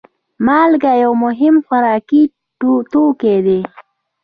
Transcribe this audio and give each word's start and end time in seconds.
مالګه 0.45 0.93
یو 1.03 1.11
مهم 1.25 1.55
خوراکي 1.65 2.21
توکی 2.91 3.37
دی. 3.45 3.59